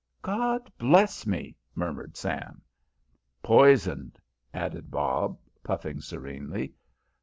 [0.23, 2.63] "God bless me," murmured Sam.
[3.43, 4.17] "Poisoned,"
[4.51, 6.73] added Bob, puffing serenely.